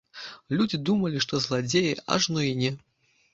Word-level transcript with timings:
Людзі 0.59 0.79
думалі, 0.89 1.21
што 1.25 1.41
зладзеі, 1.45 1.93
ажно 2.17 2.39
і 2.49 2.57
не! 2.63 2.73